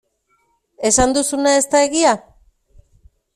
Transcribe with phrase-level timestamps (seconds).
[0.89, 2.15] Esan duzuna ez da egia?